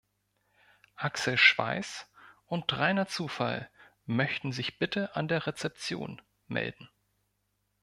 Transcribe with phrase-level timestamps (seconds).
[0.95, 2.07] Axel Schweiß
[2.47, 3.69] und Reiner Zufall
[4.07, 6.89] möchten sich bitte an der Rezeption melden.